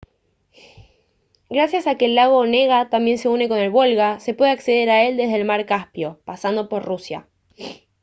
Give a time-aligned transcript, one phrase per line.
[1.47, 4.89] gracias a que el lago onega también se une con el volga se puede acceder
[4.89, 7.29] a él desde el mar caspio pasando por rusia